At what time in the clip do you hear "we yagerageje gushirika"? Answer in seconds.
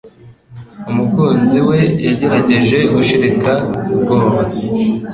1.67-3.51